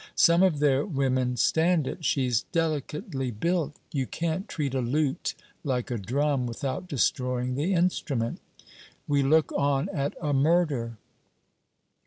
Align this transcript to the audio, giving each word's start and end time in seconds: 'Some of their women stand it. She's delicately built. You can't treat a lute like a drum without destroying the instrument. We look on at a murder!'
'Some 0.15 0.41
of 0.41 0.57
their 0.57 0.83
women 0.83 1.37
stand 1.37 1.85
it. 1.85 2.03
She's 2.03 2.41
delicately 2.51 3.29
built. 3.29 3.75
You 3.93 4.07
can't 4.07 4.47
treat 4.47 4.73
a 4.73 4.81
lute 4.81 5.35
like 5.63 5.91
a 5.91 5.99
drum 5.99 6.47
without 6.47 6.87
destroying 6.87 7.53
the 7.53 7.75
instrument. 7.75 8.39
We 9.07 9.21
look 9.21 9.51
on 9.51 9.89
at 9.89 10.15
a 10.19 10.33
murder!' 10.33 10.97